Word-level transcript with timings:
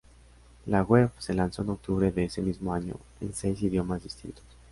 La 0.65 0.81
web 0.81 1.11
se 1.19 1.31
lanzó 1.35 1.61
en 1.61 1.69
octubre 1.69 2.11
de 2.11 2.23
ese 2.23 2.41
mismo 2.41 2.73
año 2.73 2.95
en 3.19 3.35
seis 3.35 3.61
idiomas 3.61 4.01
distintos. 4.01 4.43